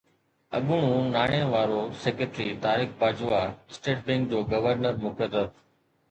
[0.59, 3.41] اڳوڻو ناڻي وارو secretary Tariq Bajwa
[3.73, 5.47] state bank جو گورنر مقرر